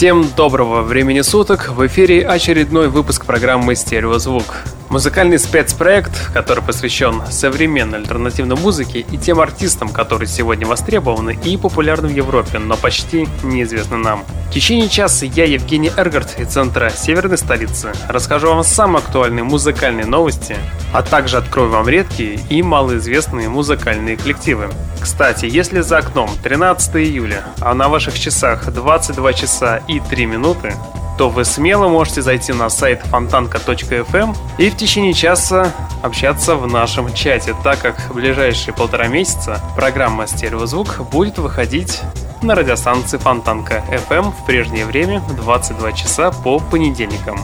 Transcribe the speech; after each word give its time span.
Всем 0.00 0.24
доброго 0.34 0.80
времени 0.80 1.20
суток! 1.20 1.68
В 1.68 1.86
эфире 1.86 2.26
очередной 2.26 2.88
выпуск 2.88 3.26
программы 3.26 3.74
«Стереозвук». 3.74 4.64
Музыкальный 4.90 5.38
спецпроект, 5.38 6.32
который 6.32 6.64
посвящен 6.64 7.22
современной 7.30 7.98
альтернативной 7.98 8.56
музыке 8.56 9.06
и 9.08 9.18
тем 9.18 9.38
артистам, 9.38 9.88
которые 9.88 10.26
сегодня 10.26 10.66
востребованы 10.66 11.38
и 11.44 11.56
популярны 11.56 12.08
в 12.08 12.12
Европе, 12.12 12.58
но 12.58 12.76
почти 12.76 13.28
неизвестны 13.44 13.98
нам. 13.98 14.24
В 14.48 14.52
течение 14.52 14.88
часа 14.88 15.26
я, 15.26 15.44
Евгений 15.44 15.92
Эргард, 15.96 16.40
из 16.40 16.48
центра 16.48 16.90
северной 16.90 17.38
столицы, 17.38 17.92
расскажу 18.08 18.48
вам 18.48 18.64
самые 18.64 19.04
актуальные 19.04 19.44
музыкальные 19.44 20.06
новости, 20.06 20.56
а 20.92 21.02
также 21.02 21.36
открою 21.36 21.70
вам 21.70 21.88
редкие 21.88 22.40
и 22.50 22.60
малоизвестные 22.60 23.48
музыкальные 23.48 24.16
коллективы. 24.16 24.70
Кстати, 25.00 25.46
если 25.46 25.82
за 25.82 25.98
окном 25.98 26.30
13 26.42 26.96
июля, 26.96 27.44
а 27.60 27.74
на 27.74 27.88
ваших 27.88 28.18
часах 28.18 28.66
22 28.72 29.32
часа 29.34 29.76
и 29.86 30.00
3 30.00 30.26
минуты, 30.26 30.74
то 31.20 31.28
вы 31.28 31.44
смело 31.44 31.86
можете 31.86 32.22
зайти 32.22 32.54
на 32.54 32.70
сайт 32.70 33.02
фонтанка.фм 33.02 34.34
и 34.56 34.70
в 34.70 34.76
течение 34.78 35.12
часа 35.12 35.70
общаться 36.02 36.56
в 36.56 36.66
нашем 36.66 37.12
чате, 37.12 37.54
так 37.62 37.78
как 37.80 38.00
в 38.08 38.14
ближайшие 38.14 38.72
полтора 38.72 39.06
месяца 39.06 39.60
программа 39.76 40.26
«Стереозвук» 40.26 41.10
будет 41.10 41.36
выходить 41.36 42.00
на 42.40 42.54
радиостанции 42.54 43.18
Фонтанка 43.18 43.84
FM 43.90 44.32
в 44.32 44.46
прежнее 44.46 44.86
время 44.86 45.20
в 45.20 45.36
22 45.36 45.92
часа 45.92 46.30
по 46.30 46.58
понедельникам. 46.58 47.38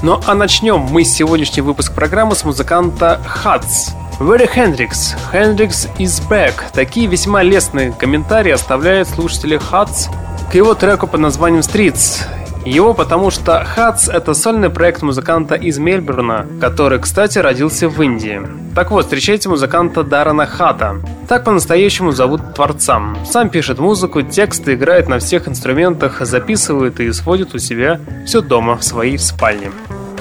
Ну 0.00 0.18
а 0.26 0.34
начнем 0.34 0.80
мы 0.80 1.04
сегодняшний 1.04 1.60
выпуск 1.60 1.94
программы 1.94 2.34
с 2.34 2.46
музыканта 2.46 3.20
Hats. 3.44 3.92
Very 4.20 4.50
Hendrix. 4.50 5.14
Hendrix 5.34 5.94
is 5.98 6.26
back. 6.30 6.54
Такие 6.72 7.06
весьма 7.06 7.42
лестные 7.42 7.92
комментарии 7.92 8.52
оставляют 8.52 9.06
слушатели 9.06 9.60
Hats 9.70 10.08
к 10.50 10.54
его 10.54 10.72
треку 10.72 11.06
под 11.06 11.20
названием 11.20 11.60
Streets. 11.60 12.26
Его 12.68 12.92
потому 12.92 13.30
что 13.30 13.64
Хатс— 13.64 14.08
это 14.12 14.34
сольный 14.34 14.68
проект 14.68 15.00
музыканта 15.00 15.54
из 15.54 15.78
Мельбурна, 15.78 16.46
который, 16.60 16.98
кстати, 16.98 17.38
родился 17.38 17.88
в 17.88 18.02
Индии. 18.02 18.42
Так 18.74 18.90
вот, 18.90 19.04
встречайте 19.04 19.48
музыканта 19.48 20.04
Дарана 20.04 20.44
Хата. 20.44 20.96
Так 21.28 21.44
по-настоящему 21.44 22.12
зовут 22.12 22.54
творца. 22.54 23.00
Сам 23.24 23.48
пишет 23.48 23.78
музыку, 23.78 24.20
тексты, 24.20 24.74
играет 24.74 25.08
на 25.08 25.18
всех 25.18 25.48
инструментах, 25.48 26.20
записывает 26.20 27.00
и 27.00 27.10
сводит 27.12 27.54
у 27.54 27.58
себя 27.58 28.00
все 28.26 28.42
дома 28.42 28.76
в 28.76 28.84
своей 28.84 29.16
спальне. 29.18 29.72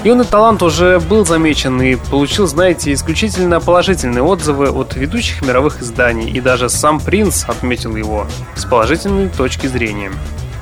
Юный 0.06 0.24
талант 0.24 0.64
уже 0.64 1.02
был 1.02 1.26
замечен 1.26 1.82
и 1.82 1.96
получил, 1.96 2.48
знаете, 2.48 2.94
исключительно 2.94 3.60
положительные 3.60 4.24
отзывы 4.24 4.70
от 4.70 4.96
ведущих 4.96 5.42
мировых 5.42 5.82
изданий, 5.82 6.32
и 6.32 6.40
даже 6.40 6.70
сам 6.70 7.02
принц 7.02 7.44
отметил 7.46 7.98
его 7.98 8.26
с 8.56 8.64
положительной 8.64 9.28
точки 9.28 9.68
зрения. 9.68 10.12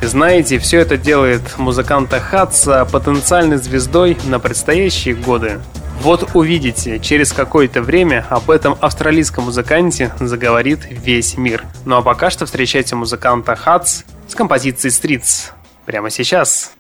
Знаете, 0.08 0.60
все 0.60 0.80
это 0.80 0.98
делает 0.98 1.58
музыканта 1.58 2.20
Хатса 2.20 2.86
потенциальной 2.86 3.58
звездой 3.58 4.16
на 4.26 4.40
предстоящие 4.40 5.16
годы. 5.16 5.60
Вот 6.02 6.30
увидите, 6.36 7.00
через 7.00 7.34
какое-то 7.34 7.82
время 7.82 8.26
об 8.30 8.52
этом 8.52 8.78
австралийском 8.82 9.46
музыканте 9.46 10.12
заговорит 10.20 10.82
весь 10.90 11.38
мир. 11.38 11.64
Ну 11.86 11.96
а 11.96 12.04
пока 12.04 12.30
что 12.30 12.46
встречайте 12.46 12.96
музыканта 12.96 13.56
Хатс 13.56 14.04
с 14.28 14.36
композицией 14.36 14.94
Streets. 14.94 15.52
Прямо 15.86 16.12
сейчас. 16.12 16.72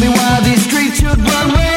Me 0.00 0.08
why 0.08 0.40
these 0.44 0.62
streets 0.64 0.98
should 1.00 1.18
run 1.18 1.67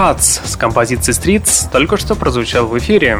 Hats 0.00 0.40
с 0.46 0.56
композицией 0.56 1.14
Streets 1.14 1.70
только 1.70 1.98
что 1.98 2.14
прозвучал 2.14 2.66
в 2.66 2.78
эфире. 2.78 3.18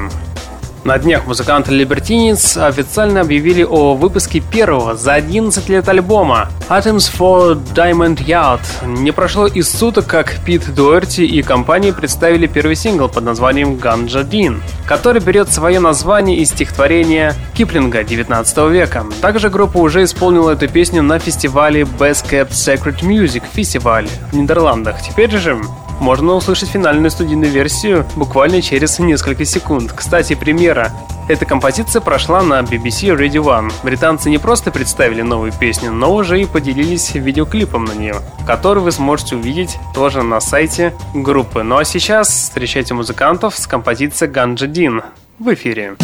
На 0.82 0.98
днях 0.98 1.26
музыканты 1.26 1.72
Libertines 1.72 2.58
официально 2.58 3.20
объявили 3.20 3.62
о 3.62 3.92
выпуске 3.94 4.40
первого 4.40 4.96
за 4.96 5.12
11 5.12 5.68
лет 5.68 5.86
альбома 5.90 6.48
Atoms 6.70 7.12
for 7.14 7.62
Diamond 7.74 8.24
Yard. 8.24 8.62
Не 8.86 9.12
прошло 9.12 9.46
и 9.46 9.60
суток, 9.60 10.06
как 10.06 10.42
Пит 10.46 10.74
Дуэрти 10.74 11.20
и 11.20 11.42
компания 11.42 11.92
представили 11.92 12.46
первый 12.46 12.76
сингл 12.76 13.10
под 13.10 13.24
названием 13.24 13.74
Ganja 13.74 14.26
Din, 14.26 14.62
который 14.86 15.20
берет 15.20 15.52
свое 15.52 15.80
название 15.80 16.38
из 16.38 16.48
стихотворения 16.48 17.34
Киплинга 17.52 18.04
19 18.04 18.56
века. 18.70 19.04
Также 19.20 19.50
группа 19.50 19.76
уже 19.76 20.04
исполнила 20.04 20.52
эту 20.52 20.66
песню 20.66 21.02
на 21.02 21.18
фестивале 21.18 21.82
Best 21.82 22.24
Kept 22.30 22.52
Secret 22.52 23.02
Music 23.02 23.42
Festival 23.54 24.08
в 24.32 24.34
Нидерландах. 24.34 25.02
Теперь 25.02 25.36
же 25.36 25.60
можно 26.00 26.32
услышать 26.34 26.70
финальную 26.70 27.10
студийную 27.10 27.52
версию 27.52 28.06
буквально 28.16 28.62
через 28.62 28.98
несколько 28.98 29.44
секунд. 29.44 29.92
Кстати, 29.92 30.34
премьера. 30.34 30.90
Эта 31.28 31.44
композиция 31.44 32.00
прошла 32.00 32.42
на 32.42 32.60
BBC 32.60 33.16
Radio 33.16 33.44
One. 33.44 33.72
Британцы 33.84 34.30
не 34.30 34.38
просто 34.38 34.72
представили 34.72 35.22
новую 35.22 35.52
песню, 35.52 35.92
но 35.92 36.12
уже 36.12 36.40
и 36.42 36.46
поделились 36.46 37.14
видеоклипом 37.14 37.84
на 37.84 37.92
нее, 37.92 38.16
который 38.46 38.82
вы 38.82 38.90
сможете 38.90 39.36
увидеть 39.36 39.78
тоже 39.94 40.22
на 40.22 40.40
сайте 40.40 40.92
группы. 41.14 41.62
Ну 41.62 41.76
а 41.76 41.84
сейчас 41.84 42.28
встречайте 42.28 42.94
музыкантов 42.94 43.56
с 43.56 43.66
композицией 43.68 44.32
Ганджа 44.32 44.66
Дин 44.66 45.02
в 45.38 45.54
эфире. 45.54 45.96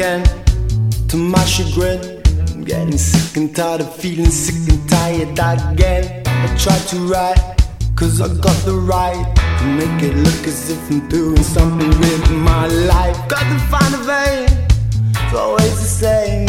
Again, 0.00 0.24
to 1.08 1.16
my 1.18 1.44
chagrin. 1.44 2.22
I'm 2.54 2.64
getting 2.64 2.96
sick 2.96 3.36
and 3.36 3.54
tired 3.54 3.82
of 3.82 3.94
feeling 3.94 4.30
sick 4.30 4.72
and 4.72 4.88
tired 4.88 5.28
again. 5.72 6.22
I 6.26 6.56
try 6.56 6.78
to 6.92 6.96
write, 7.10 7.38
cause 7.96 8.18
I 8.22 8.28
got 8.40 8.56
the 8.64 8.72
right 8.72 9.26
to 9.58 9.64
make 9.66 10.02
it 10.02 10.16
look 10.16 10.46
as 10.46 10.70
if 10.70 10.90
I'm 10.90 11.06
doing 11.08 11.42
something 11.42 11.90
with 12.00 12.30
my 12.30 12.66
life. 12.66 13.18
Got 13.28 13.44
to 13.52 13.58
find 13.68 13.92
a 13.94 14.02
vein, 14.10 14.48
it's 15.20 15.34
always 15.34 15.76
the 15.84 15.90
same. 16.04 16.46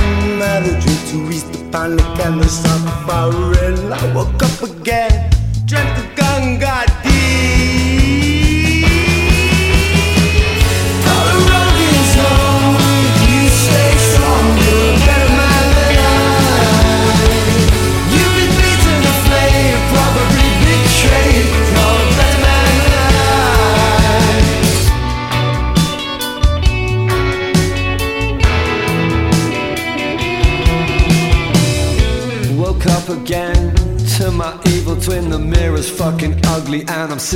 Drink 0.84 1.02
to 1.12 1.18
reach 1.28 1.44
the 1.52 1.62
panic 1.74 2.06
and 2.26 2.40
the 2.40 2.48
sun 2.48 2.82
firing. 3.06 3.92
I 3.92 4.16
woke 4.16 4.42
up 4.42 4.64
again, 4.64 5.30
dreamt 5.66 5.92
the 6.00 6.08
gun 6.16 6.58
got 6.58 7.01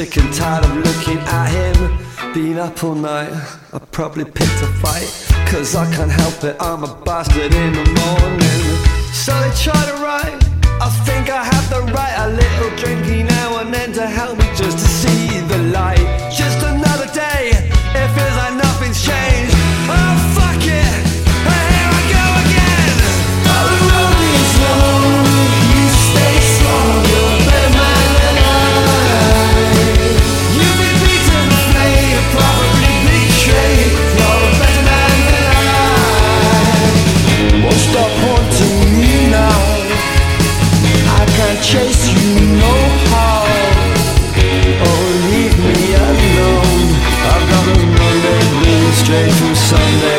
sick 0.06 0.24
and 0.24 0.34
tired 0.34 0.66
of 0.66 0.76
looking 0.78 1.18
at 1.18 1.48
him. 1.50 2.34
Been 2.34 2.58
up 2.58 2.84
all 2.84 2.96
night, 2.96 3.32
I 3.74 3.80
probably 3.92 4.26
picked 4.26 4.62
a 4.62 4.68
fight. 4.82 5.10
Cause 5.50 5.76
I 5.76 5.86
can't 5.96 6.12
help 6.12 6.44
it, 6.44 6.56
I'm 6.60 6.84
a 6.84 6.94
bastard 7.04 7.54
in 7.54 7.74
the 7.74 7.86
morning. 8.02 8.64
So 9.14 9.32
they 9.42 9.54
try 9.56 9.82
to 9.92 9.96
write, 10.04 10.38
I 10.82 10.90
think 11.06 11.30
I 11.30 11.44
have 11.44 11.70
the 11.70 11.82
right. 11.94 12.14
A 12.18 12.30
little 12.30 12.72
drinky 12.82 13.28
now 13.28 13.60
and 13.60 13.74
then 13.74 13.94
to 13.94 14.08
help 14.08 14.38
me 14.38 14.46
just 14.56 14.78
to 14.80 15.05
someday 49.66 50.15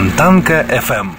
Фонтанка 0.00 0.64
FM. 0.70 1.10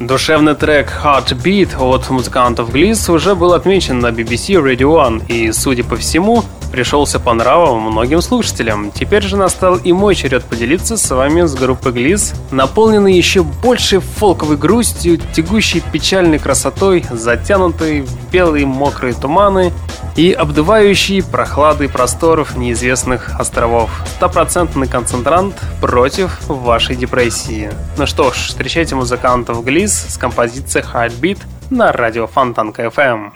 Душевный 0.00 0.56
трек 0.56 0.90
Heartbeat 1.04 1.76
от 1.78 2.10
музыкантов 2.10 2.74
Gliss 2.74 3.08
уже 3.12 3.36
был 3.36 3.52
отмечен 3.52 4.00
на 4.00 4.08
BBC 4.08 4.60
Radio 4.60 4.96
One 4.96 5.24
и, 5.28 5.52
судя 5.52 5.84
по 5.84 5.94
всему, 5.94 6.42
пришелся 6.78 7.18
по 7.18 7.34
нравам 7.34 7.90
многим 7.90 8.22
слушателям. 8.22 8.92
Теперь 8.92 9.24
же 9.24 9.36
настал 9.36 9.78
и 9.78 9.92
мой 9.92 10.14
черед 10.14 10.44
поделиться 10.44 10.96
с 10.96 11.10
вами 11.10 11.44
с 11.44 11.56
группой 11.56 11.90
Gliss, 11.90 12.36
наполненной 12.52 13.14
еще 13.14 13.42
большей 13.42 13.98
фолковой 13.98 14.56
грустью, 14.56 15.18
тягущей 15.18 15.82
печальной 15.92 16.38
красотой, 16.38 17.04
затянутой 17.10 18.02
в 18.02 18.30
белые 18.30 18.64
мокрые 18.64 19.14
туманы 19.14 19.72
и 20.14 20.30
обдувающий 20.30 21.24
прохладой 21.24 21.88
просторов 21.88 22.56
неизвестных 22.56 23.40
островов. 23.40 23.90
Стопроцентный 24.14 24.86
концентрант 24.86 25.56
против 25.80 26.46
вашей 26.46 26.94
депрессии. 26.94 27.72
Ну 27.96 28.06
что 28.06 28.30
ж, 28.30 28.36
встречайте 28.36 28.94
музыкантов 28.94 29.64
Gliss 29.64 30.12
с 30.12 30.16
композицией 30.16 30.86
Heartbeat 30.86 31.40
на 31.70 31.90
радио 31.90 32.28
Фонтанка 32.28 32.84
FM. 32.84 33.32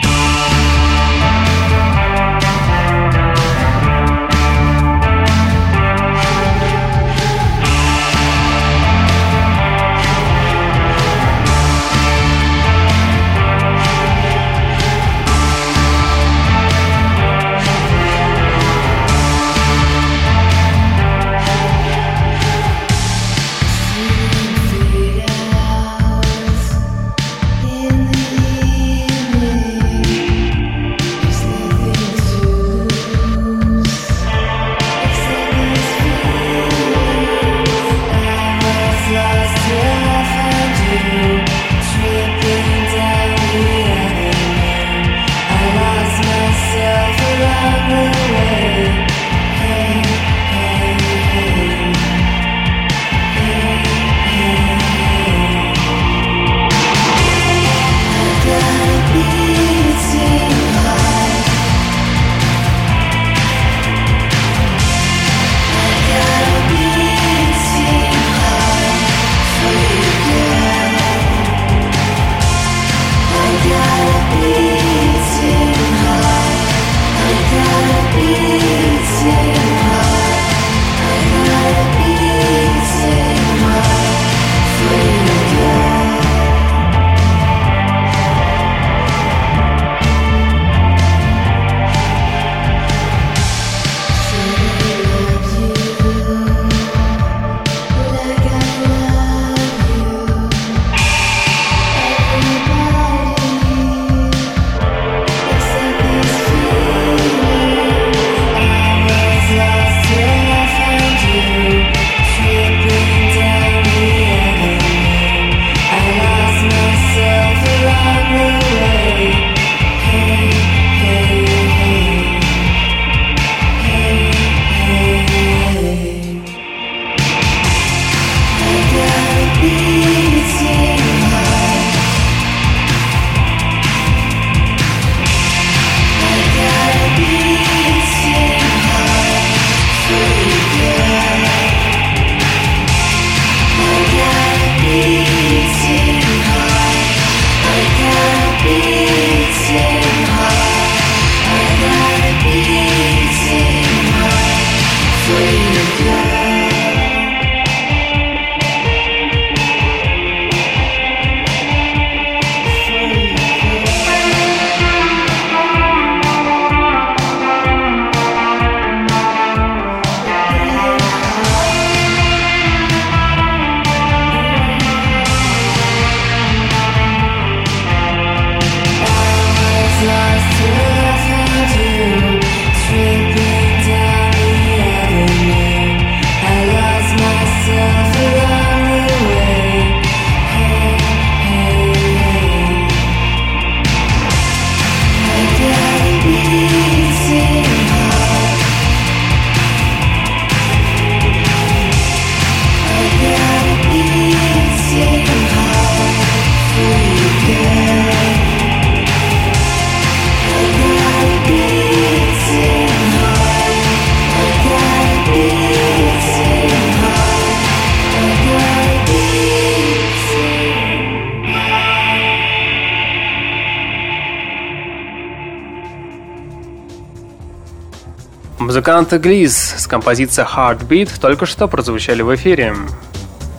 Музыканты 228.82 229.18
Глиз 229.18 229.76
с 229.78 229.86
композицией 229.86 230.44
Heartbeat 230.44 231.20
только 231.20 231.46
что 231.46 231.68
прозвучали 231.68 232.22
в 232.22 232.34
эфире. 232.34 232.74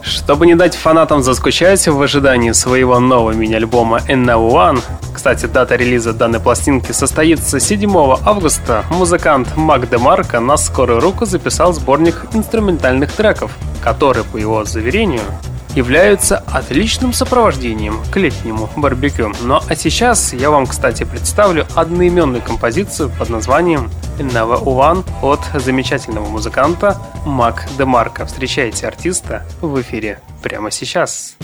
Чтобы 0.01 0.45
не 0.45 0.55
дать 0.55 0.75
фанатам 0.75 1.23
заскучать 1.23 1.87
в 1.87 2.01
ожидании 2.01 2.51
своего 2.51 2.99
нового 2.99 3.31
мини-альбома 3.31 3.99
Now 4.09 4.51
One, 4.51 4.81
кстати, 5.13 5.45
дата 5.45 5.77
релиза 5.77 6.11
данной 6.11 6.41
пластинки 6.41 6.91
состоится 6.91 7.61
7 7.61 7.89
августа, 8.25 8.83
музыкант 8.89 9.55
Мак 9.55 9.89
Демарко 9.89 10.41
на 10.41 10.57
скорую 10.57 10.99
руку 10.99 11.23
записал 11.25 11.71
сборник 11.71 12.25
инструментальных 12.33 13.13
треков, 13.13 13.55
который, 13.81 14.25
по 14.25 14.35
его 14.35 14.65
заверению, 14.65 15.23
являются 15.73 16.43
отличным 16.51 17.13
сопровождением 17.13 17.95
к 18.11 18.17
летнему 18.17 18.69
барбекю. 18.75 19.31
Ну 19.41 19.61
а 19.65 19.75
сейчас 19.77 20.33
я 20.33 20.49
вам, 20.49 20.67
кстати, 20.67 21.05
представлю 21.05 21.65
одноименную 21.75 22.41
композицию 22.41 23.09
под 23.17 23.29
названием 23.29 23.89
Never 24.19 24.63
One 24.63 25.03
от 25.21 25.39
замечательного 25.61 26.27
музыканта 26.27 26.97
Мак 27.25 27.67
Демарко. 27.77 28.25
Встречайте 28.25 28.87
артиста 28.87 29.45
в 29.61 29.79
эфире 29.81 30.19
прямо 30.41 30.71
сейчас. 30.71 31.35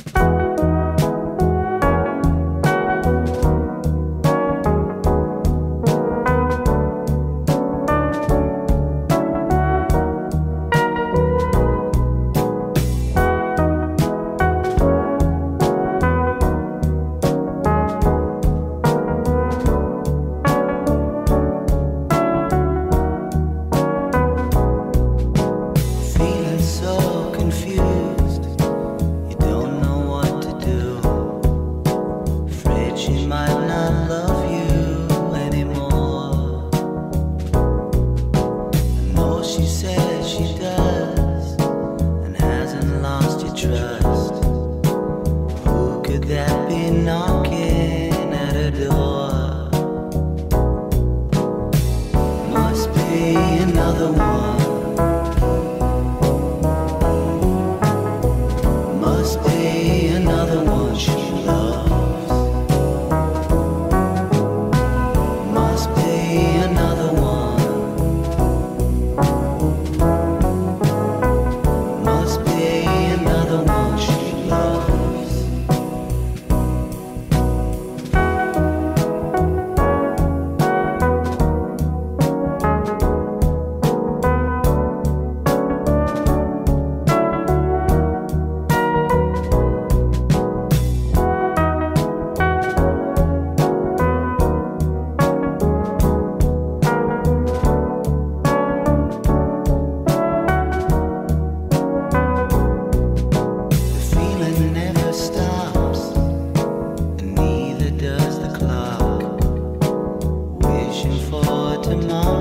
Сейчас. 111.90 112.39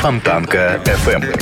Фонтанка 0.00 0.80
FM. 0.86 1.38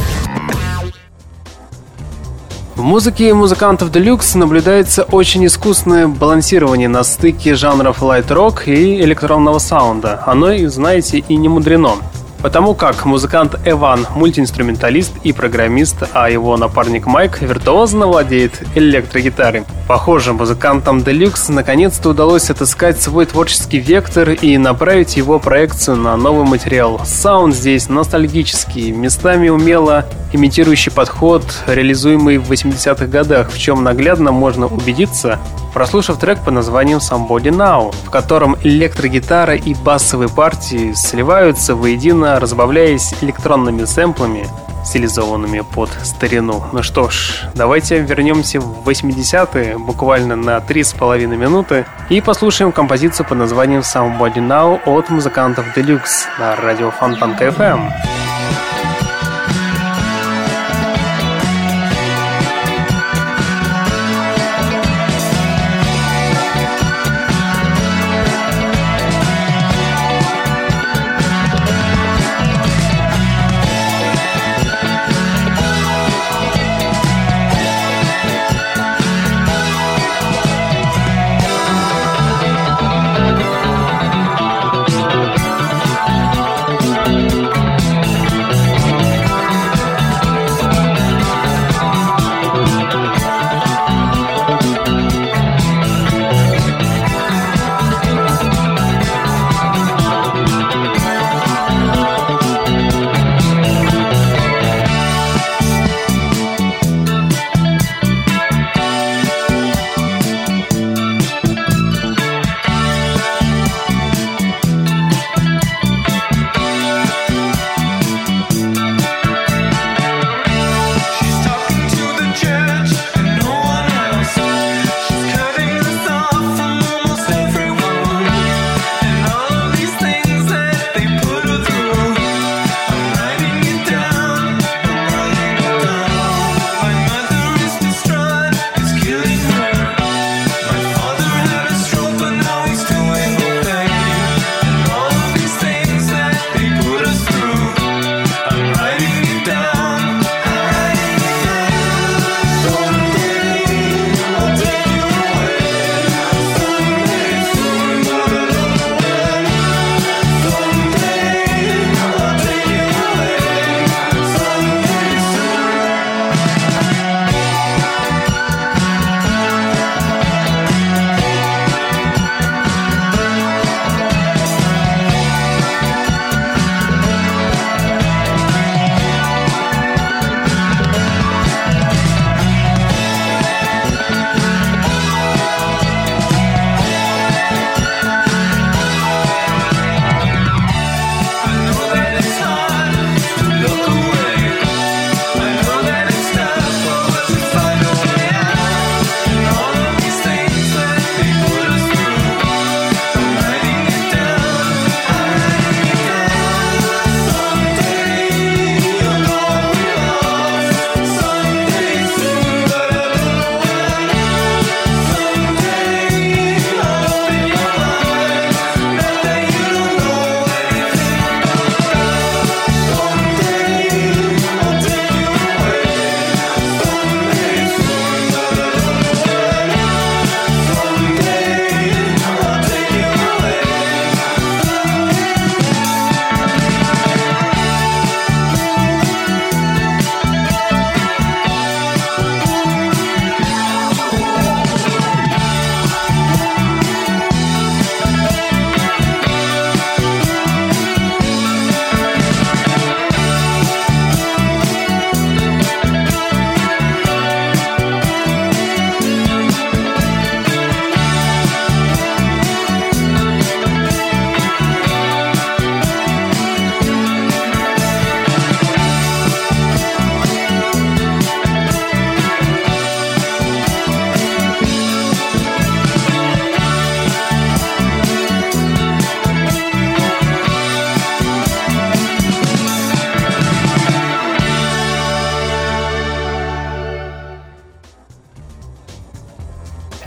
В 2.75 2.83
музыке 2.83 3.33
музыкантов 3.33 3.91
Deluxe 3.93 4.37
наблюдается 4.37 5.05
очень 5.05 5.47
искусное 5.47 6.09
балансирование 6.09 6.89
на 6.89 7.05
стыке 7.05 7.55
жанров 7.55 8.03
лайт-рок 8.03 8.67
и 8.67 9.01
электронного 9.01 9.61
саунда. 9.61 10.25
Оно, 10.27 10.57
знаете, 10.67 11.19
и 11.19 11.37
не 11.37 11.49
мудрено. 11.49 11.99
Потому 12.43 12.75
как 12.75 13.05
музыкант 13.05 13.57
Эван– 13.65 14.07
мультиинструменталист 14.15 15.13
и 15.25 15.33
программист, 15.33 16.05
а 16.13 16.31
его 16.31 16.57
напарник 16.57 17.07
Майк 17.07 17.41
виртуозно 17.41 18.07
владеет 18.07 18.63
электрогитарой. 18.77 19.65
Похоже, 19.89 20.33
музыкантам 20.33 20.99
Deluxe 20.99 21.51
наконец-то 21.51 22.11
удалось 22.11 22.49
отыскать 22.51 23.01
свой 23.01 23.27
творческий 23.27 23.79
вектор 23.79 24.31
и 24.31 24.57
направить 24.57 25.17
его 25.17 25.41
проекцию 25.41 25.97
на 25.97 26.17
новый 26.17 26.47
материал. 26.47 27.01
Саунд 27.05 27.55
здесь 27.55 27.89
ностальгический, 27.89 28.93
местами 28.93 29.49
умело 29.49 30.05
имитирующий 30.33 30.93
подход, 30.93 31.43
реализуемый 31.67 32.39
в 32.39 32.53
80-х 32.53 33.07
годах, 33.07 33.51
в 33.51 33.59
чем 33.59 33.83
наглядно 33.83 34.31
можно 34.31 34.67
убедиться, 34.67 35.39
прослушав 35.79 36.19
трек 36.19 36.41
под 36.41 36.55
названием 36.55 36.99
Somebody 36.99 37.53
Now, 37.53 37.95
в 38.05 38.11
котором 38.11 38.57
электрогитара 38.65 39.55
и 39.55 39.75
басовые 39.75 40.29
партии 40.29 40.93
сливаются 40.93 41.77
воедино, 41.77 42.41
разбавляясь 42.41 43.15
электронными 43.21 43.85
сэмплами, 43.85 44.49
стилизованными 44.85 45.61
под 45.61 45.91
старину. 46.03 46.65
Ну 46.73 46.83
что 46.83 47.11
ж, 47.11 47.45
давайте 47.55 48.01
вернемся 48.01 48.59
в 48.61 48.89
80-е, 48.89 49.79
буквально 49.79 50.35
на 50.35 50.57
3,5 50.57 51.37
минуты, 51.37 51.87
и 52.09 52.21
послушаем 52.21 52.73
композицию 52.73 53.29
под 53.29 53.39
названием 53.39 53.83
Somebody 53.83 54.45
Now 54.45 54.81
от 54.85 55.11
музыкантов 55.11 55.65
Deluxe 55.77 56.27
на 56.41 56.57
радио 56.57 56.91
Фонтанка 56.91 57.47
FM. 57.47 58.28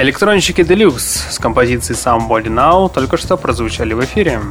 Электронщики 0.01 0.61
Deluxe 0.61 1.29
с 1.29 1.37
композицией 1.37 1.95
Somebody 1.95 2.47
Now 2.47 2.91
только 2.91 3.17
что 3.17 3.37
прозвучали 3.37 3.93
в 3.93 4.03
эфире. 4.03 4.41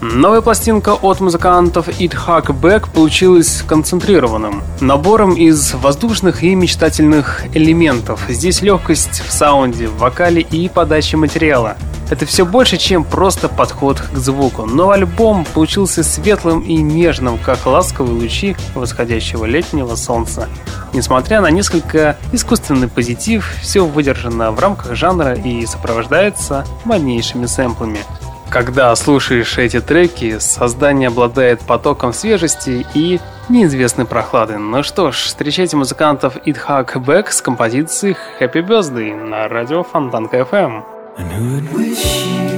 Новая 0.00 0.40
пластинка 0.40 0.90
от 0.90 1.18
музыкантов 1.18 1.88
It 1.88 2.14
Hack 2.14 2.56
Back 2.60 2.88
получилась 2.94 3.64
концентрированным. 3.66 4.62
Набором 4.80 5.34
из 5.34 5.74
воздушных 5.74 6.44
и 6.44 6.54
мечтательных 6.54 7.42
элементов. 7.54 8.20
Здесь 8.28 8.62
легкость 8.62 9.20
в 9.26 9.32
саунде, 9.32 9.88
в 9.88 9.98
вокале 9.98 10.42
и 10.42 10.68
подаче 10.68 11.16
материала. 11.16 11.76
Это 12.10 12.24
все 12.24 12.46
больше, 12.46 12.78
чем 12.78 13.04
просто 13.04 13.48
подход 13.48 14.00
к 14.00 14.16
звуку. 14.16 14.64
Но 14.64 14.90
альбом 14.90 15.44
получился 15.44 16.02
светлым 16.02 16.60
и 16.60 16.76
нежным, 16.76 17.38
как 17.38 17.66
ласковые 17.66 18.14
лучи 18.14 18.56
восходящего 18.74 19.44
летнего 19.44 19.94
солнца. 19.94 20.48
Несмотря 20.94 21.40
на 21.42 21.50
несколько 21.50 22.16
искусственный 22.32 22.88
позитив, 22.88 23.54
все 23.60 23.84
выдержано 23.84 24.50
в 24.52 24.58
рамках 24.58 24.94
жанра 24.94 25.34
и 25.34 25.66
сопровождается 25.66 26.64
моднейшими 26.84 27.46
сэмплами. 27.46 28.00
Когда 28.48 28.96
слушаешь 28.96 29.58
эти 29.58 29.78
треки, 29.78 30.38
создание 30.38 31.08
обладает 31.08 31.60
потоком 31.60 32.14
свежести 32.14 32.86
и 32.94 33.20
неизвестной 33.50 34.06
прохлады. 34.06 34.56
Ну 34.56 34.82
что 34.82 35.12
ж, 35.12 35.16
встречайте 35.16 35.76
музыкантов 35.76 36.36
It 36.46 36.56
Hack 36.66 36.94
Back 36.94 37.30
с 37.30 37.42
композицией 37.42 38.16
Happy 38.40 38.66
Birthday 38.66 39.14
на 39.14 39.48
радио 39.48 39.82
Фонтанка 39.82 40.38
FM. 40.38 40.97
And 41.18 41.32
who 41.32 41.54
would 41.54 41.72
wish 41.72 42.26
you? 42.26 42.57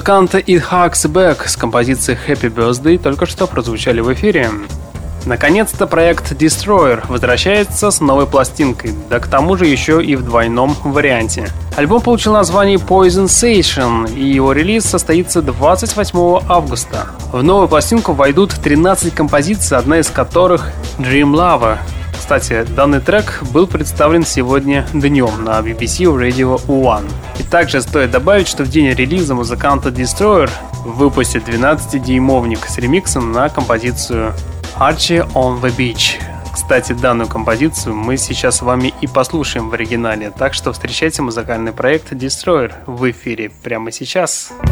Музыканты 0.00 0.38
It 0.38 0.62
Hacks 0.70 1.06
Back 1.12 1.46
с 1.46 1.58
композицией 1.58 2.18
Happy 2.26 2.50
Birthday 2.50 2.96
только 2.96 3.26
что 3.26 3.46
прозвучали 3.46 4.00
в 4.00 4.10
эфире. 4.14 4.48
Наконец-то 5.26 5.86
проект 5.86 6.32
Destroyer 6.32 7.02
возвращается 7.06 7.90
с 7.90 8.00
новой 8.00 8.26
пластинкой, 8.26 8.94
да 9.10 9.20
к 9.20 9.26
тому 9.26 9.58
же 9.58 9.66
еще 9.66 10.02
и 10.02 10.16
в 10.16 10.24
двойном 10.24 10.74
варианте. 10.84 11.50
Альбом 11.76 12.00
получил 12.00 12.32
название 12.32 12.78
Poison 12.78 13.26
Station, 13.26 14.10
и 14.10 14.24
его 14.24 14.52
релиз 14.52 14.86
состоится 14.86 15.42
28 15.42 16.46
августа. 16.48 17.08
В 17.30 17.42
новую 17.42 17.68
пластинку 17.68 18.14
войдут 18.14 18.54
13 18.54 19.14
композиций, 19.14 19.76
одна 19.76 19.98
из 19.98 20.08
которых 20.08 20.70
Dream 20.98 21.34
Lover, 21.34 21.76
Кстати, 22.18 22.64
данный 22.74 23.00
трек 23.00 23.42
был 23.52 23.66
представлен 23.66 24.24
сегодня 24.24 24.86
днем 24.94 25.44
на 25.44 25.60
BBC 25.60 26.06
Radio 26.06 26.58
One. 26.66 27.04
И 27.40 27.42
также 27.42 27.80
стоит 27.80 28.10
добавить, 28.10 28.48
что 28.48 28.64
в 28.64 28.68
день 28.68 28.90
релиза 28.90 29.34
музыканта 29.34 29.88
Destroyer 29.88 30.50
выпустит 30.84 31.48
12-дюймовник 31.48 32.68
с 32.68 32.76
ремиксом 32.76 33.32
на 33.32 33.48
композицию 33.48 34.34
Archie 34.78 35.26
on 35.32 35.58
the 35.62 35.74
Beach. 35.74 36.20
Кстати, 36.52 36.92
данную 36.92 37.28
композицию 37.28 37.96
мы 37.96 38.18
сейчас 38.18 38.58
с 38.58 38.62
вами 38.62 38.92
и 39.00 39.06
послушаем 39.06 39.70
в 39.70 39.72
оригинале, 39.72 40.30
так 40.36 40.52
что 40.52 40.70
встречайте 40.74 41.22
музыкальный 41.22 41.72
проект 41.72 42.12
Destroyer 42.12 42.74
в 42.84 43.10
эфире 43.10 43.50
прямо 43.62 43.90
сейчас. 43.90 44.50
Сейчас. 44.50 44.69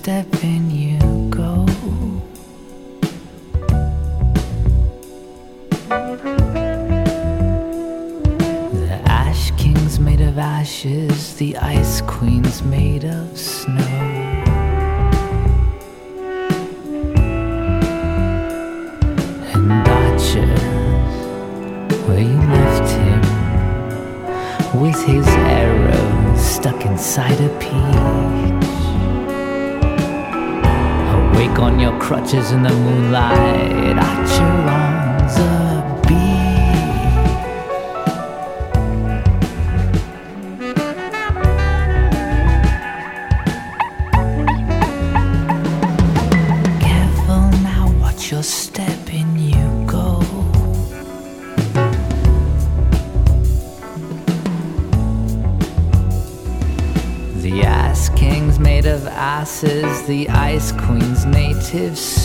step 0.00 0.42
in, 0.42 0.70
you 0.70 0.98
go. 1.28 1.66
The 8.72 8.98
Ash 9.04 9.50
King's 9.58 10.00
made 10.00 10.22
of 10.22 10.38
ashes, 10.38 11.36
the 11.36 11.54
Ice 11.58 12.00
Queen. 12.00 12.39
crutches 32.10 32.50
in 32.50 32.60
the 32.64 32.70
moonlight 32.70 33.96
I 33.96 34.26
cheer 34.26 34.68
on. 34.68 34.79
relative 61.72 62.19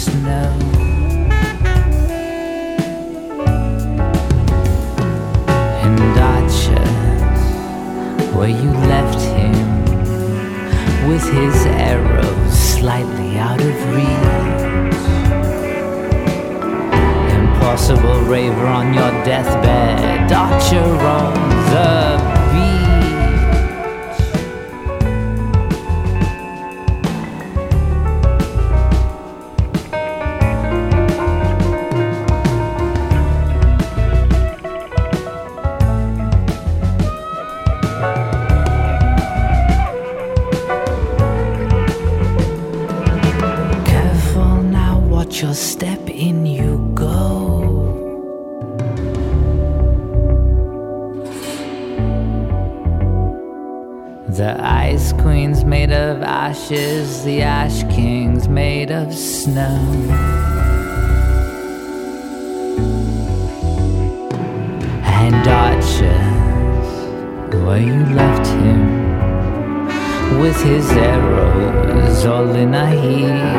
ashes, 56.65 57.23
the 57.23 57.41
ash 57.43 57.83
king's 57.93 58.47
made 58.47 58.91
of 58.91 59.13
snow. 59.13 59.77
And 65.03 65.47
archers, 65.47 65.93
where 67.63 67.79
you 67.79 68.05
left 68.15 68.47
him, 68.47 68.81
with 70.39 70.59
his 70.63 70.89
arrows 70.91 72.25
all 72.25 72.49
in 72.55 72.73
a 72.73 72.89
heap. 72.89 73.55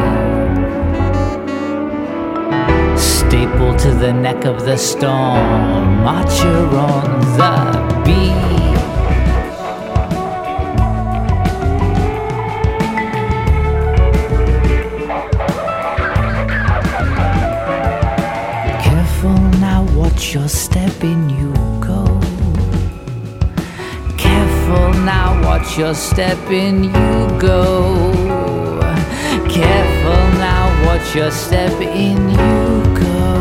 Stapled 2.99 3.79
to 3.81 3.93
the 3.95 4.13
neck 4.13 4.45
of 4.45 4.65
the 4.65 4.77
storm, 4.77 6.07
archer 6.07 6.67
on 6.77 7.21
the 7.39 8.03
beat. 8.05 8.66
Watch 25.77 25.85
your 25.85 25.95
step 25.95 26.51
in, 26.51 26.85
you 26.85 27.39
go. 27.39 28.11
Careful 29.47 30.39
now, 30.39 30.87
watch 30.87 31.15
your 31.15 31.31
step 31.31 31.79
in, 31.83 32.31
you 32.31 32.99
go. 32.99 33.36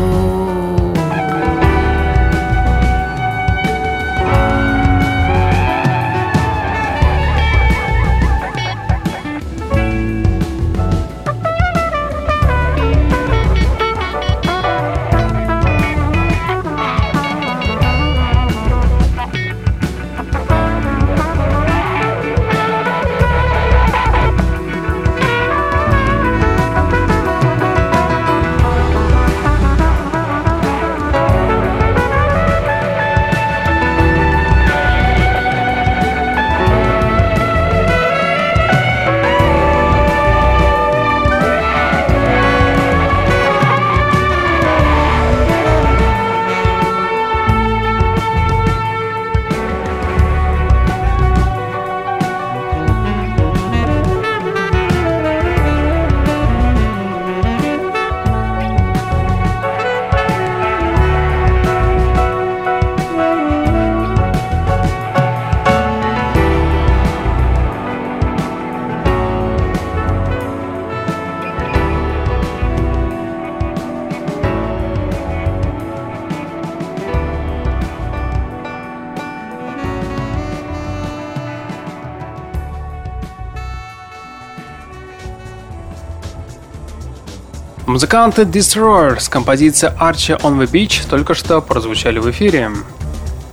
Музыканты 87.96 88.42
Destroyer 88.42 89.18
с 89.18 89.30
композицией 89.30 89.90
Archer 89.98 90.38
on 90.42 90.58
the 90.58 90.70
Beach 90.70 91.08
только 91.08 91.32
что 91.32 91.62
прозвучали 91.62 92.18
в 92.18 92.30
эфире. 92.30 92.70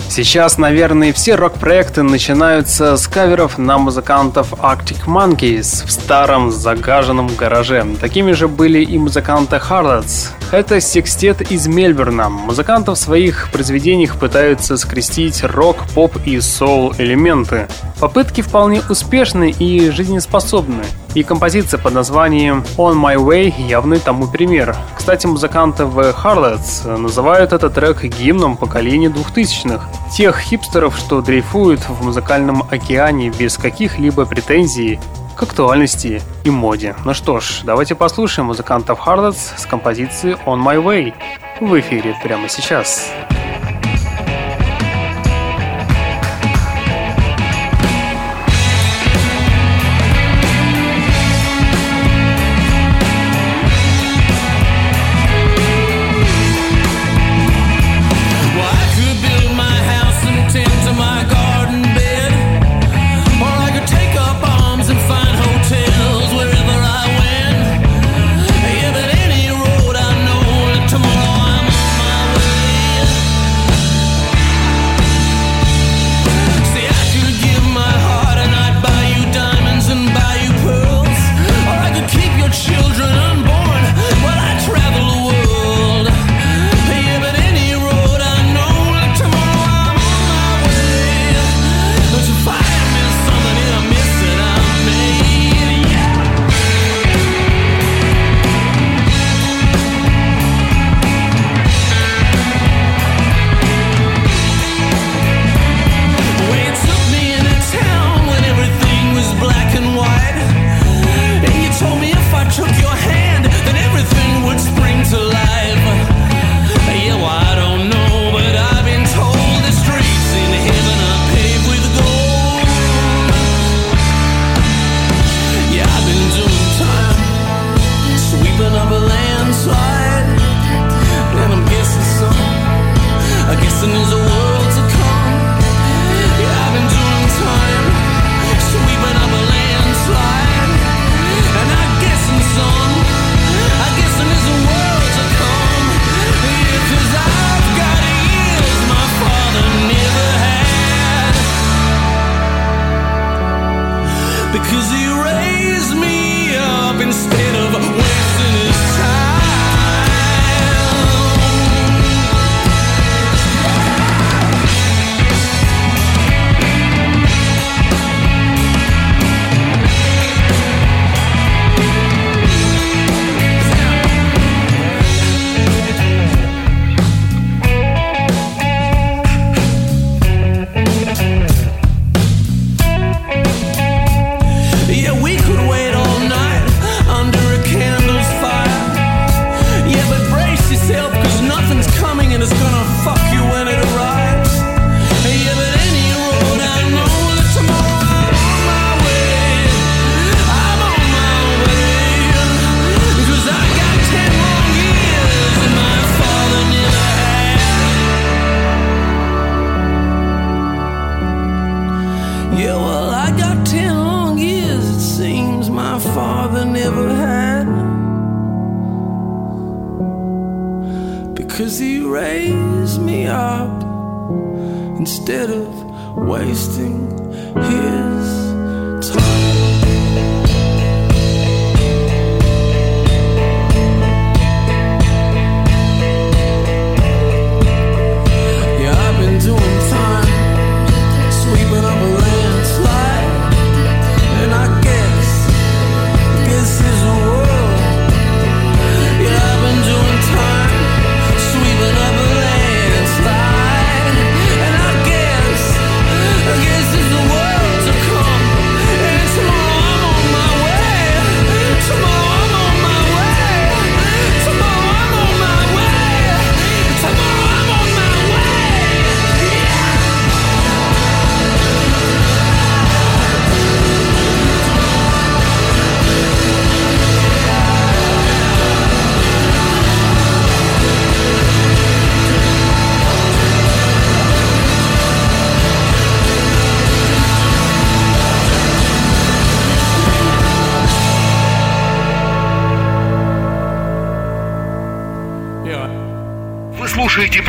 Сейчас, 0.09 0.57
наверное, 0.57 1.13
все 1.13 1.35
рок-проекты 1.35 2.03
начинаются 2.03 2.97
с 2.97 3.07
каверов 3.07 3.57
на 3.57 3.77
музыкантов 3.77 4.51
Arctic 4.55 5.05
Monkeys 5.05 5.87
в 5.87 5.89
старом 5.89 6.51
загаженном 6.51 7.33
гараже. 7.37 7.85
Такими 8.01 8.33
же 8.33 8.49
были 8.49 8.83
и 8.83 8.97
музыканты 8.97 9.55
Harlots. 9.55 10.31
Это 10.51 10.81
секстет 10.81 11.49
из 11.49 11.65
Мельбурна. 11.67 12.27
Музыканты 12.27 12.91
в 12.91 12.95
своих 12.97 13.49
произведениях 13.49 14.19
пытаются 14.19 14.75
скрестить 14.75 15.41
рок, 15.45 15.77
поп 15.95 16.17
и 16.25 16.41
соул 16.41 16.93
элементы. 16.97 17.69
Попытки 17.97 18.41
вполне 18.41 18.81
успешны 18.89 19.51
и 19.51 19.89
жизнеспособны. 19.89 20.83
И 21.13 21.21
композиция 21.21 21.79
под 21.79 21.93
названием 21.93 22.63
On 22.77 22.95
My 22.95 23.15
Way 23.15 23.53
явный 23.67 23.99
тому 23.99 24.27
пример. 24.27 24.75
Кстати, 24.95 25.27
музыканты 25.27 25.85
в 25.85 25.99
Harlots 25.99 26.97
называют 26.97 27.53
этот 27.53 27.75
трек 27.75 28.03
гимном 28.03 28.57
поколения 28.57 29.09
двухтысячных. 29.09 29.87
Тех 30.11 30.39
хипстеров, 30.39 30.97
что 30.97 31.21
дрейфуют 31.21 31.81
в 31.81 32.03
музыкальном 32.03 32.63
океане 32.69 33.29
без 33.29 33.57
каких-либо 33.57 34.25
претензий 34.25 34.99
к 35.35 35.43
актуальности 35.43 36.21
и 36.43 36.49
моде. 36.49 36.95
Ну 37.05 37.13
что 37.13 37.39
ж, 37.39 37.61
давайте 37.63 37.95
послушаем 37.95 38.47
музыкантов 38.47 38.99
Harlots 39.05 39.57
с 39.57 39.65
композицией 39.65 40.35
On 40.45 40.63
My 40.63 40.83
Way 40.83 41.13
в 41.59 41.79
эфире 41.79 42.15
прямо 42.23 42.49
сейчас. 42.49 42.63
Сейчас. 42.63 43.22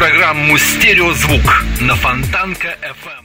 Программу 0.04 0.58
«Стереозвук» 0.58 1.40
на 1.80 1.94
Фонтанка 1.94 2.76
FM. 2.82 3.24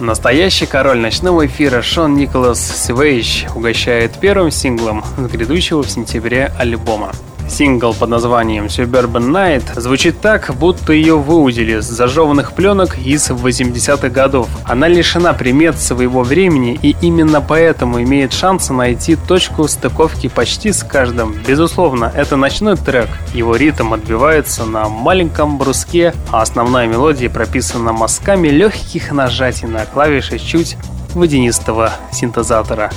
Настоящий 0.00 0.64
король 0.64 0.96
ночного 0.96 1.44
эфира 1.44 1.82
Шон 1.82 2.14
Николас 2.14 2.58
Сивейч 2.58 3.44
угощает 3.54 4.18
первым 4.18 4.50
синглом 4.50 5.04
с 5.18 5.30
грядущего 5.30 5.82
в 5.82 5.90
сентябре 5.90 6.50
альбома. 6.58 7.12
Сингл 7.58 7.92
под 7.92 8.10
названием 8.10 8.66
Suburban 8.66 9.32
Night 9.32 9.80
звучит 9.80 10.20
так, 10.20 10.54
будто 10.54 10.92
ее 10.92 11.18
выудили 11.18 11.80
с 11.80 11.86
зажеванных 11.86 12.52
пленок 12.52 12.96
из 12.98 13.28
80-х 13.30 14.10
годов. 14.10 14.46
Она 14.62 14.86
лишена 14.86 15.32
примет 15.32 15.76
своего 15.76 16.22
времени 16.22 16.78
и 16.80 16.94
именно 17.00 17.40
поэтому 17.40 18.00
имеет 18.00 18.32
шансы 18.32 18.72
найти 18.72 19.16
точку 19.16 19.66
стыковки 19.66 20.28
почти 20.28 20.70
с 20.70 20.84
каждым. 20.84 21.34
Безусловно, 21.48 22.12
это 22.14 22.36
ночной 22.36 22.76
трек. 22.76 23.08
Его 23.34 23.56
ритм 23.56 23.92
отбивается 23.92 24.64
на 24.64 24.88
маленьком 24.88 25.58
бруске, 25.58 26.14
а 26.30 26.42
основная 26.42 26.86
мелодия 26.86 27.28
прописана 27.28 27.92
мазками 27.92 28.46
легких 28.46 29.10
нажатий 29.10 29.66
на 29.66 29.84
клавиши 29.84 30.38
чуть 30.38 30.76
водянистого 31.12 31.90
синтезатора. 32.12 32.92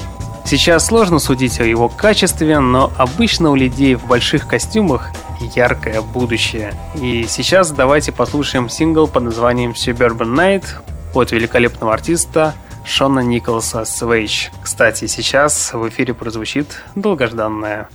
Сейчас 0.52 0.88
сложно 0.88 1.20
судить 1.20 1.62
о 1.62 1.64
его 1.64 1.88
качестве, 1.88 2.60
но 2.60 2.92
обычно 2.98 3.52
у 3.52 3.56
людей 3.56 3.96
в 3.96 4.06
больших 4.06 4.50
костюмах 4.50 5.12
яркое 5.56 6.02
будущее. 6.02 6.74
И 6.94 7.26
сейчас 7.30 7.72
давайте 7.72 8.12
послушаем 8.12 8.68
сингл 8.68 9.08
под 9.08 9.24
названием 9.24 9.72
Suburban 9.72 10.36
Night 10.36 10.66
от 11.14 11.32
великолепного 11.32 11.94
артиста 11.94 12.54
Шона 12.84 13.22
Николаса 13.22 13.86
Свейч. 13.86 14.52
Кстати, 14.62 15.08
сейчас 15.08 15.72
в 15.72 15.88
эфире 15.88 16.14
прозвучит 16.14 16.84
долгожданная 16.96 17.88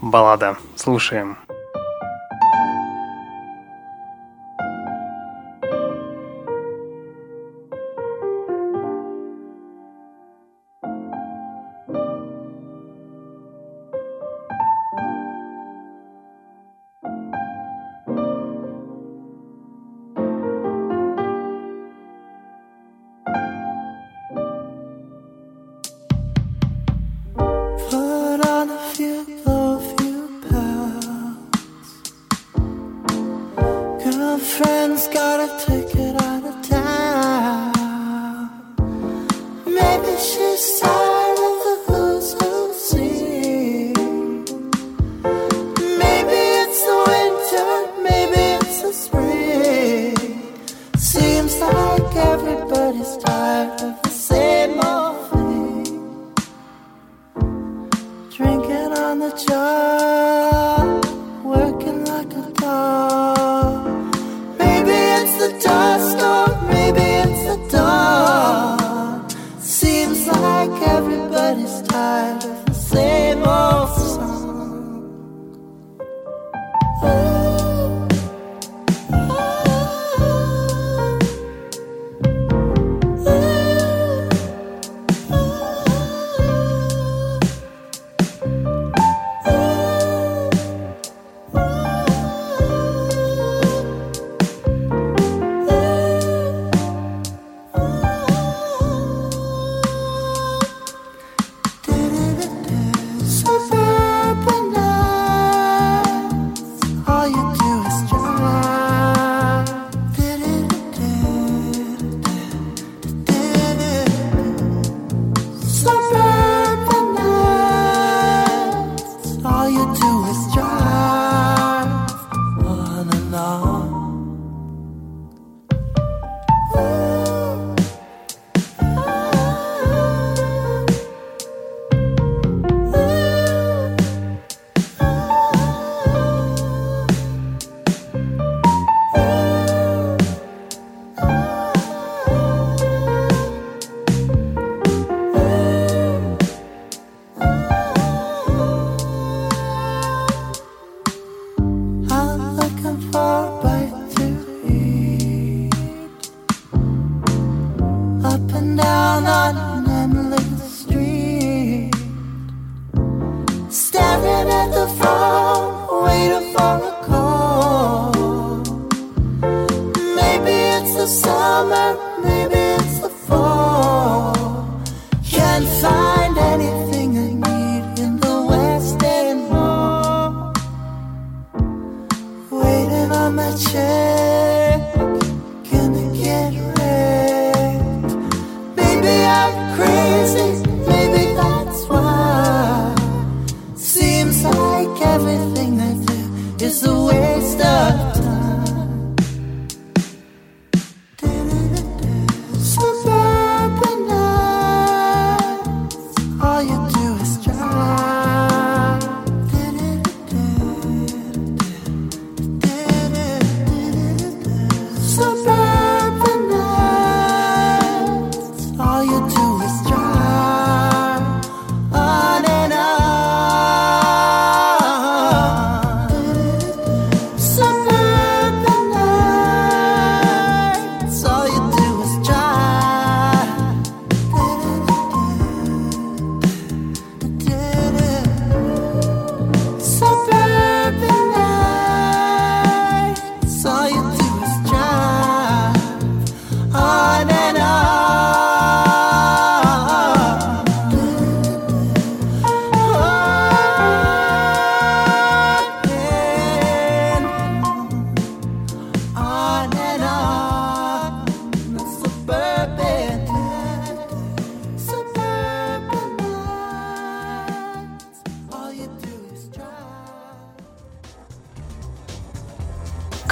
баллада. 0.00 0.56
Слушаем. 0.76 1.36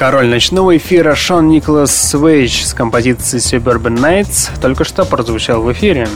Король 0.02 0.26
ночного 0.26 0.76
эфира 0.78 1.14
Шон 1.14 1.48
Николас 1.48 1.94
Свейдж 1.94 2.64
с 2.64 2.74
композицией 2.74 3.40
Suburban 3.40 3.94
Nights 3.94 4.50
только 4.60 4.82
что 4.82 5.04
прозвучал 5.04 5.62
в 5.62 5.70
эфире. 5.70 6.08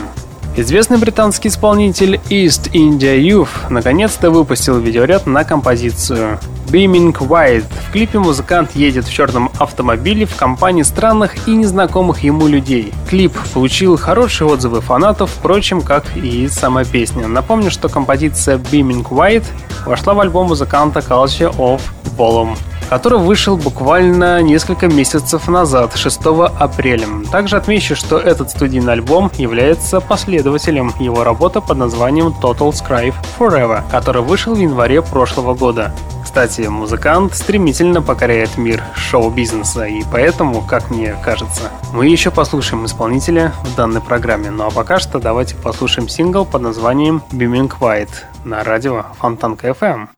Известный 0.57 0.97
британский 0.97 1.47
исполнитель 1.47 2.19
East 2.29 2.69
India 2.73 3.17
Youth 3.17 3.47
наконец-то 3.69 4.29
выпустил 4.29 4.77
видеоряд 4.77 5.25
на 5.25 5.45
композицию 5.45 6.37
Beaming 6.67 7.13
White. 7.13 7.63
В 7.87 7.93
клипе 7.93 8.19
музыкант 8.19 8.75
едет 8.75 9.05
в 9.05 9.13
черном 9.13 9.49
автомобиле 9.57 10.25
в 10.25 10.35
компании 10.35 10.83
странных 10.83 11.47
и 11.47 11.51
незнакомых 11.51 12.25
ему 12.25 12.47
людей. 12.47 12.93
Клип 13.07 13.31
получил 13.53 13.95
хорошие 13.95 14.49
отзывы 14.49 14.81
фанатов, 14.81 15.29
впрочем, 15.29 15.81
как 15.81 16.03
и 16.17 16.49
сама 16.49 16.83
песня. 16.83 17.29
Напомню, 17.29 17.71
что 17.71 17.87
композиция 17.87 18.57
Beaming 18.57 19.07
White 19.07 19.45
вошла 19.85 20.13
в 20.13 20.19
альбом 20.19 20.47
музыканта 20.47 20.99
Culture 20.99 21.55
of 21.55 21.79
Ballum 22.17 22.57
который 22.89 23.19
вышел 23.19 23.57
буквально 23.57 24.41
несколько 24.41 24.87
месяцев 24.87 25.47
назад, 25.47 25.95
6 25.95 26.19
апреля. 26.59 27.07
Также 27.31 27.57
отмечу, 27.57 27.95
что 27.95 28.17
этот 28.17 28.49
студийный 28.51 28.93
альбом 28.93 29.31
является 29.37 29.99
последователем 30.01 30.93
его 30.99 31.23
работы 31.23 31.61
под 31.61 31.77
названием 31.77 32.33
Total 32.41 32.71
Scribe 32.71 33.15
Forever, 33.37 33.83
который 33.91 34.21
вышел 34.21 34.55
в 34.55 34.59
январе 34.59 35.01
прошлого 35.01 35.53
года. 35.53 35.93
Кстати, 36.23 36.61
музыкант 36.61 37.33
стремительно 37.35 38.01
покоряет 38.01 38.57
мир 38.57 38.83
шоу-бизнеса, 38.95 39.85
и 39.85 40.03
поэтому, 40.11 40.61
как 40.61 40.91
мне 40.91 41.15
кажется, 41.23 41.71
мы 41.93 42.05
еще 42.07 42.31
послушаем 42.31 42.85
исполнителя 42.85 43.53
в 43.63 43.75
данной 43.75 44.01
программе. 44.01 44.51
Ну 44.51 44.67
а 44.67 44.69
пока 44.69 44.99
что 44.99 45.19
давайте 45.19 45.55
послушаем 45.55 46.07
сингл 46.09 46.45
под 46.45 46.61
названием 46.61 47.23
Beaming 47.31 47.71
White 47.79 48.09
на 48.43 48.63
радио 48.63 49.05
Фонтанка 49.19 49.69
FM. 49.69 50.09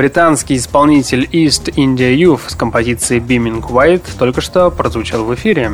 Британский 0.00 0.56
исполнитель 0.56 1.28
East 1.30 1.74
India 1.74 2.16
Youth 2.16 2.48
с 2.48 2.54
композицией 2.54 3.20
Beaming 3.20 3.60
White 3.60 4.04
только 4.18 4.40
что 4.40 4.70
прозвучал 4.70 5.24
в 5.24 5.34
эфире. 5.34 5.72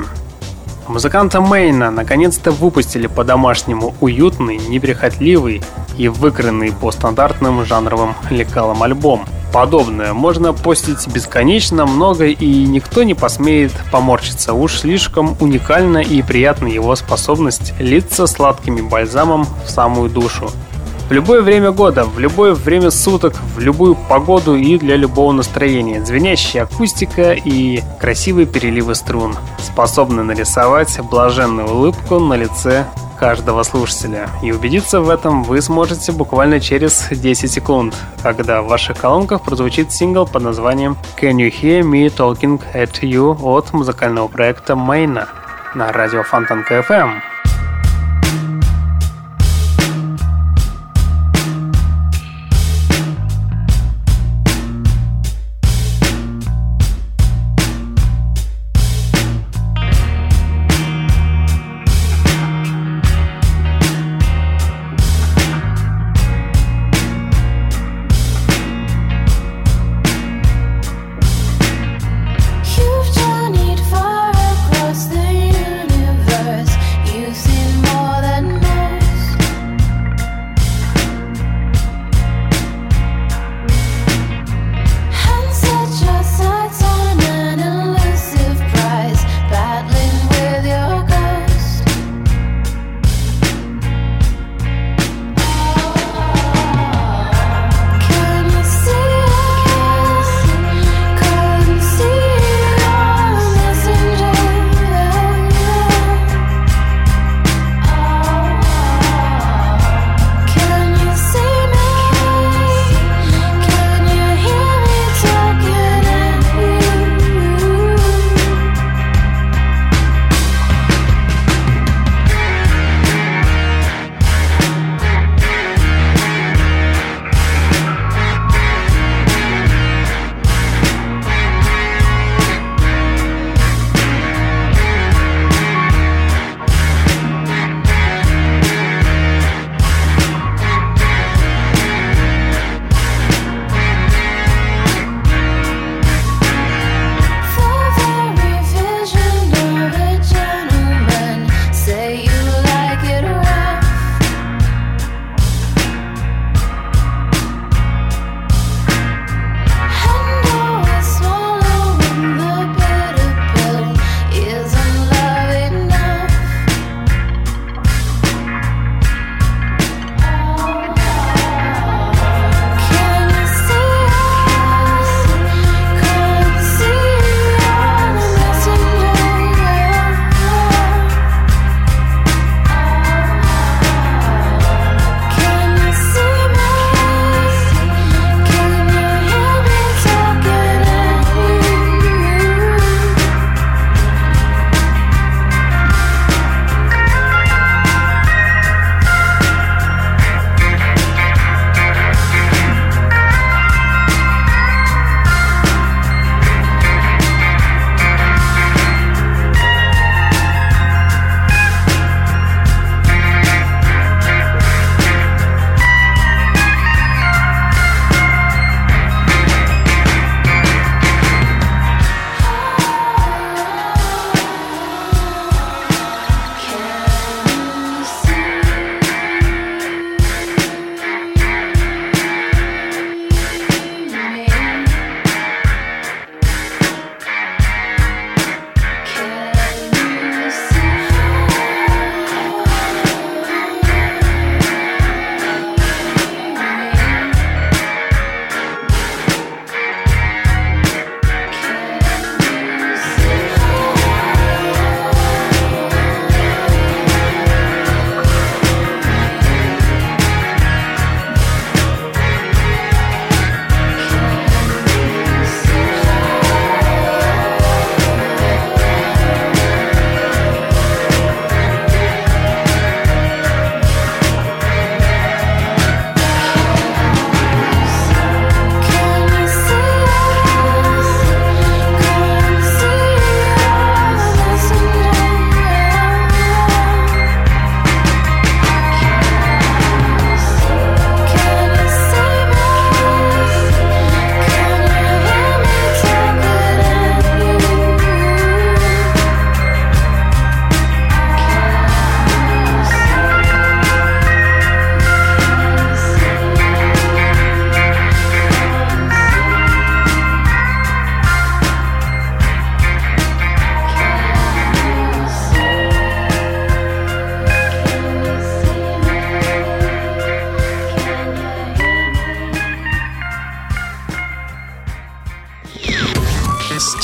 Музыканты 0.88 1.38
Мейна 1.38 1.92
наконец-то 1.92 2.50
выпустили 2.50 3.06
по-домашнему 3.06 3.94
уютный, 4.00 4.56
неприхотливый 4.56 5.62
и 5.96 6.08
выкранный 6.08 6.72
по 6.72 6.90
стандартным 6.90 7.64
жанровым 7.64 8.14
лекалам 8.28 8.82
альбом. 8.82 9.24
Подобное 9.52 10.12
можно 10.12 10.52
постить 10.52 11.06
бесконечно 11.06 11.86
много 11.86 12.26
и 12.26 12.64
никто 12.64 13.04
не 13.04 13.14
посмеет 13.14 13.70
поморщиться. 13.92 14.54
Уж 14.54 14.80
слишком 14.80 15.36
уникальна 15.38 15.98
и 15.98 16.20
приятна 16.22 16.66
его 16.66 16.96
способность 16.96 17.74
литься 17.78 18.26
сладкими 18.26 18.80
бальзамом 18.80 19.46
в 19.64 19.70
самую 19.70 20.10
душу. 20.10 20.50
В 21.08 21.12
любое 21.12 21.40
время 21.40 21.70
года, 21.70 22.04
в 22.04 22.18
любое 22.18 22.52
время 22.52 22.90
суток, 22.90 23.34
в 23.54 23.60
любую 23.60 23.94
погоду 23.94 24.56
и 24.56 24.76
для 24.76 24.96
любого 24.96 25.30
настроения. 25.30 26.04
Звенящая 26.04 26.64
акустика 26.64 27.32
и 27.32 27.80
красивые 28.00 28.46
переливы 28.46 28.96
струн 28.96 29.36
способны 29.58 30.24
нарисовать 30.24 30.98
блаженную 31.08 31.68
улыбку 31.68 32.18
на 32.18 32.34
лице 32.34 32.86
каждого 33.20 33.62
слушателя. 33.62 34.28
И 34.42 34.50
убедиться 34.50 35.00
в 35.00 35.08
этом 35.08 35.44
вы 35.44 35.62
сможете 35.62 36.10
буквально 36.10 36.58
через 36.58 37.06
10 37.08 37.52
секунд, 37.52 37.94
когда 38.24 38.60
в 38.60 38.66
ваших 38.66 38.98
колонках 38.98 39.42
прозвучит 39.42 39.92
сингл 39.92 40.26
под 40.26 40.42
названием 40.42 40.96
Can 41.20 41.36
You 41.36 41.52
Hear 41.52 41.82
Me 41.82 42.06
Talking 42.08 42.60
At 42.74 43.00
You 43.02 43.38
от 43.42 43.72
музыкального 43.72 44.26
проекта 44.26 44.74
Майна 44.74 45.28
на 45.76 45.92
радио 45.92 46.24
Фонтанка 46.24 46.80
FM. 46.80 47.35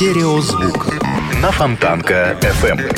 Стереозвук 0.02 0.88
на 1.40 1.52
Фонтанка 1.52 2.36
FM. 2.40 2.92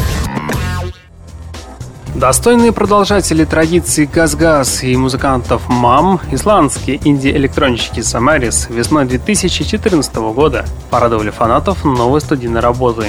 Достойные 2.14 2.72
продолжатели 2.72 3.44
традиции 3.44 4.06
Газ-Газ 4.06 4.82
и 4.84 4.96
музыкантов 4.96 5.68
МАМ, 5.68 6.20
исландские 6.32 6.98
инди-электронщики 7.06 8.00
Самарис 8.00 8.70
весной 8.70 9.04
2014 9.04 10.14
года 10.14 10.64
порадовали 10.88 11.28
фанатов 11.28 11.84
новой 11.84 12.22
студийной 12.22 12.60
работой. 12.60 13.08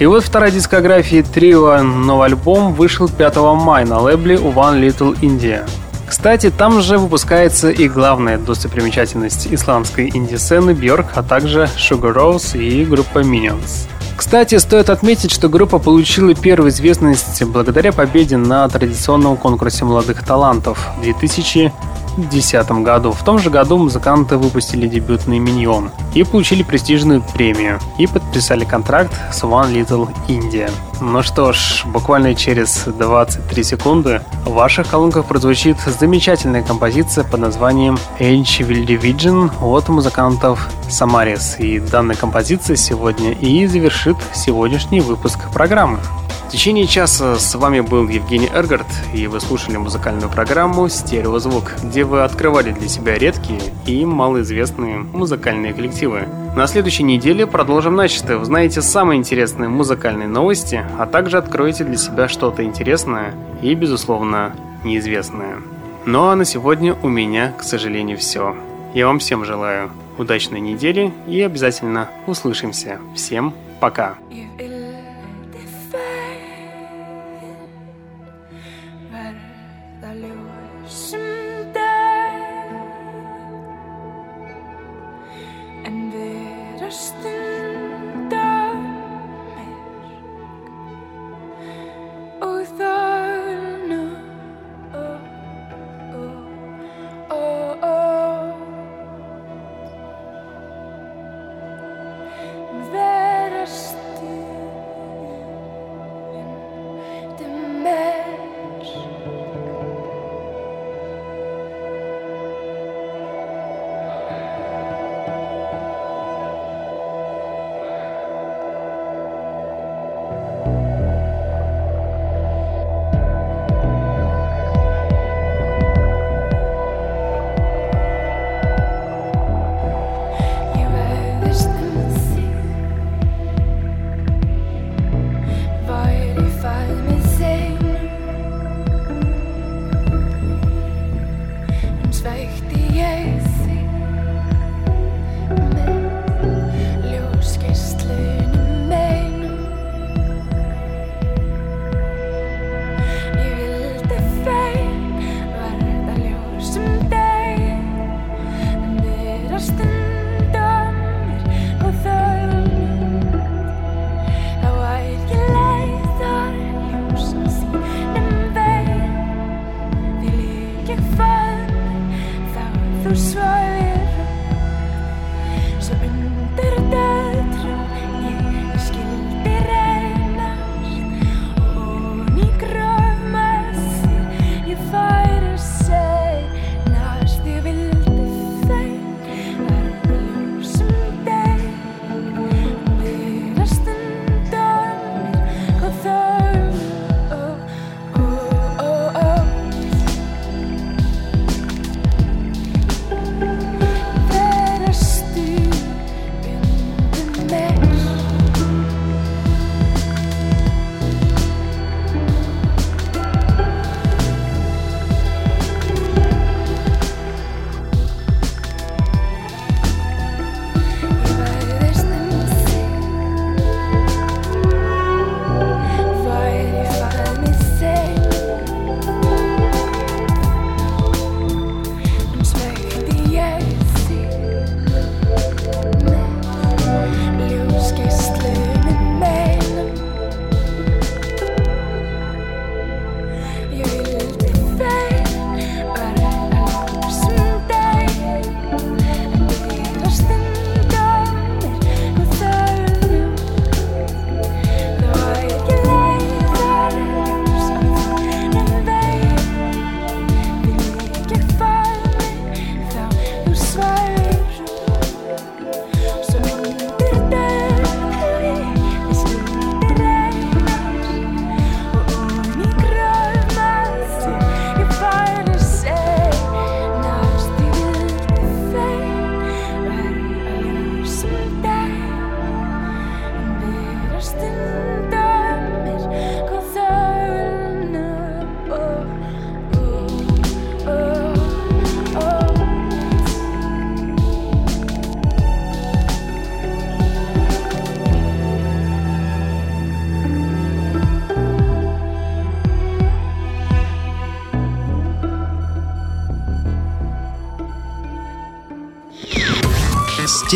И 0.00 0.06
вот 0.06 0.24
вторая 0.24 0.50
дискография 0.50 1.22
трио 1.22 1.84
новый 1.84 2.26
альбом 2.26 2.74
вышел 2.74 3.08
5 3.08 3.36
мая 3.36 3.86
на 3.86 4.00
лейбле 4.00 4.34
One 4.38 4.80
Little 4.80 5.16
India. 5.20 5.64
Кстати, 6.06 6.50
там 6.50 6.80
же 6.82 6.98
выпускается 6.98 7.70
и 7.70 7.88
главная 7.88 8.38
достопримечательность 8.38 9.48
исландской 9.50 10.10
инди-сцены 10.14 10.72
Бьорк, 10.72 11.06
а 11.14 11.22
также 11.22 11.68
Sugar 11.76 12.14
Rose 12.14 12.56
и 12.56 12.84
группа 12.84 13.18
Minions. 13.18 13.88
Кстати, 14.16 14.56
стоит 14.56 14.88
отметить, 14.88 15.30
что 15.30 15.48
группа 15.48 15.78
получила 15.78 16.34
первую 16.34 16.70
известность 16.70 17.42
благодаря 17.44 17.92
победе 17.92 18.38
на 18.38 18.66
традиционном 18.68 19.36
конкурсе 19.36 19.84
молодых 19.84 20.24
талантов 20.24 20.88
2000 21.02 21.72
2010 22.16 22.70
году. 22.82 23.12
В 23.12 23.22
том 23.24 23.38
же 23.38 23.50
году 23.50 23.78
музыканты 23.78 24.36
выпустили 24.36 24.88
дебютный 24.88 25.38
«Миньон» 25.38 25.90
и 26.14 26.24
получили 26.24 26.62
престижную 26.62 27.22
премию 27.22 27.78
и 27.98 28.06
подписали 28.06 28.64
контракт 28.64 29.12
с 29.32 29.42
One 29.42 29.72
Little 29.72 30.08
India. 30.28 30.70
Ну 31.00 31.22
что 31.22 31.52
ж, 31.52 31.84
буквально 31.84 32.34
через 32.34 32.84
23 32.84 33.62
секунды 33.62 34.22
в 34.44 34.52
ваших 34.52 34.88
колонках 34.88 35.26
прозвучит 35.26 35.76
замечательная 35.80 36.62
композиция 36.62 37.24
под 37.24 37.40
названием 37.40 37.98
Age 38.18 38.66
Will 38.66 38.86
Division 38.86 39.50
от 39.60 39.88
музыкантов 39.88 40.68
Samaris. 40.88 41.58
И 41.58 41.80
данная 41.80 42.16
композиция 42.16 42.76
сегодня 42.76 43.32
и 43.32 43.66
завершит 43.66 44.16
сегодняшний 44.34 45.00
выпуск 45.00 45.38
программы. 45.52 45.98
Течение 46.56 46.86
часа 46.86 47.36
с 47.36 47.54
вами 47.54 47.80
был 47.80 48.08
Евгений 48.08 48.48
Эргард, 48.50 48.86
и 49.12 49.26
вы 49.26 49.40
слушали 49.40 49.76
музыкальную 49.76 50.30
программу 50.30 50.88
«Стереозвук», 50.88 51.74
где 51.82 52.02
вы 52.02 52.22
открывали 52.22 52.72
для 52.72 52.88
себя 52.88 53.18
редкие 53.18 53.60
и 53.84 54.06
малоизвестные 54.06 55.00
музыкальные 55.00 55.74
коллективы. 55.74 56.26
На 56.56 56.66
следующей 56.66 57.02
неделе 57.02 57.46
продолжим 57.46 57.94
начатое. 57.94 58.38
Узнаете 58.38 58.80
самые 58.80 59.18
интересные 59.18 59.68
музыкальные 59.68 60.28
новости, 60.28 60.82
а 60.98 61.04
также 61.04 61.36
откроете 61.36 61.84
для 61.84 61.98
себя 61.98 62.26
что-то 62.26 62.64
интересное 62.64 63.34
и, 63.60 63.74
безусловно, 63.74 64.56
неизвестное. 64.82 65.58
Ну 66.06 66.28
а 66.28 66.36
на 66.36 66.46
сегодня 66.46 66.96
у 67.02 67.08
меня, 67.08 67.52
к 67.52 67.64
сожалению, 67.64 68.16
все. 68.16 68.56
Я 68.94 69.08
вам 69.08 69.18
всем 69.18 69.44
желаю 69.44 69.90
удачной 70.16 70.60
недели 70.60 71.12
и 71.26 71.38
обязательно 71.42 72.08
услышимся. 72.26 72.98
Всем 73.14 73.52
пока! 73.78 74.14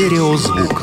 Стереозвук. 0.00 0.79